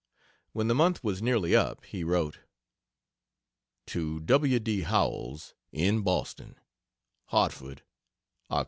When 0.53 0.67
the 0.67 0.73
month 0.73 1.03
was 1.03 1.21
nearly 1.21 1.55
up 1.55 1.85
he 1.85 2.03
wrote: 2.03 2.39
To 3.85 4.19
W. 4.21 4.57
D. 4.59 4.81
Howells, 4.81 5.53
in 5.71 6.01
Boston: 6.01 6.55
HARTFORD, 7.25 7.83
Oct. 8.49 8.59